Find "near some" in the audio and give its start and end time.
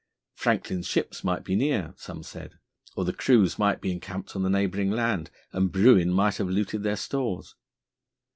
1.55-2.23